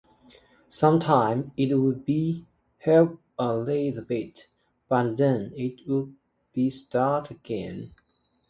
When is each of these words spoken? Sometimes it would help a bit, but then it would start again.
Sometimes 0.67 1.51
it 1.57 1.71
would 1.75 2.03
help 2.79 3.21
a 3.37 3.91
bit, 4.07 4.47
but 4.89 5.13
then 5.15 5.53
it 5.55 5.87
would 5.87 6.73
start 6.73 7.29
again. 7.29 7.93